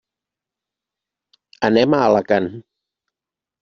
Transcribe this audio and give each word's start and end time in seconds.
Anem 1.71 1.97
a 1.97 2.03
Alacant. 2.09 2.53